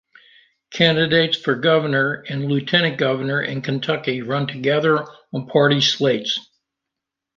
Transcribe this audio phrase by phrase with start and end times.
[0.71, 6.39] Candidates for governor and lieutenant governor in Kentucky run together on party slates.